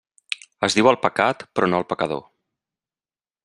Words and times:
Es 0.67 0.77
diu 0.77 0.89
el 0.91 0.97
pecat, 1.03 1.45
però 1.59 1.69
no 1.73 1.81
el 1.83 1.87
pecador. 1.93 2.27